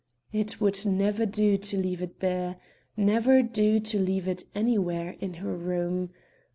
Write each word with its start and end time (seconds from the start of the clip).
It 0.33 0.59
would 0.59 0.83
never 0.83 1.27
do 1.27 1.57
to 1.57 1.77
leave 1.77 2.01
it 2.01 2.21
there 2.21 2.55
never 2.97 3.43
do 3.43 3.79
to 3.81 3.99
leave 3.99 4.27
it 4.27 4.45
anywhere 4.55 5.15
in 5.19 5.35
her 5.35 5.55
room. 5.55 6.09